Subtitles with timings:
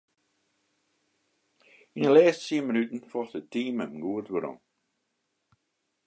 [1.97, 4.57] Yn 'e lêste tsien minuten focht it team him goed werom.